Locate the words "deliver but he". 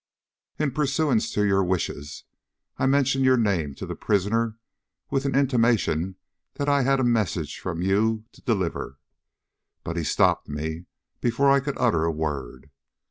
8.41-10.03